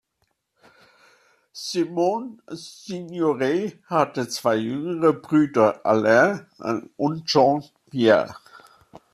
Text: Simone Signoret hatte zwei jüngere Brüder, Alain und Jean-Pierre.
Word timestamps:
Simone 1.53 2.35
Signoret 2.51 3.77
hatte 3.85 4.27
zwei 4.29 4.55
jüngere 4.55 5.13
Brüder, 5.13 5.85
Alain 5.85 6.47
und 6.97 7.25
Jean-Pierre. 7.27 8.33